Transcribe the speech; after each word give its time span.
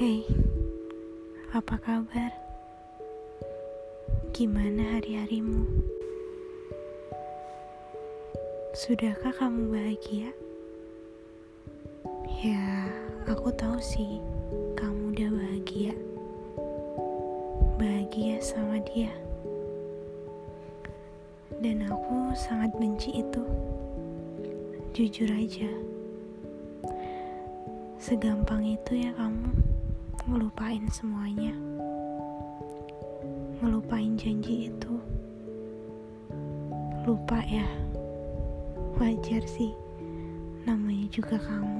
Hei, 0.00 0.24
apa 1.52 1.76
kabar? 1.76 2.32
Gimana 4.32 4.96
hari-harimu? 4.96 5.60
Sudahkah 8.72 9.28
kamu 9.36 9.68
bahagia? 9.68 10.32
Ya, 12.40 12.88
aku 13.28 13.52
tahu 13.52 13.76
sih, 13.76 14.24
kamu 14.72 15.12
udah 15.12 15.30
bahagia. 15.36 15.92
Bahagia 17.76 18.40
sama 18.40 18.80
dia. 18.80 19.12
Dan 21.60 21.84
aku 21.84 22.32
sangat 22.40 22.72
benci 22.80 23.20
itu. 23.20 23.44
Jujur 24.96 25.28
aja. 25.28 25.68
Segampang 28.00 28.64
itu 28.64 28.96
ya 28.96 29.12
kamu 29.12 29.70
ngelupain 30.28 30.84
semuanya. 30.92 31.54
Ngelupain 33.60 34.16
janji 34.20 34.68
itu. 34.68 34.94
Lupa 37.08 37.40
ya. 37.48 37.64
Wajar 39.00 39.40
sih. 39.48 39.72
Namanya 40.68 41.08
juga 41.08 41.40
kamu. 41.40 41.79